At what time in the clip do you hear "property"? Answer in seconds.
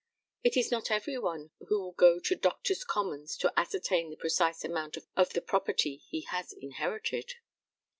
5.43-5.97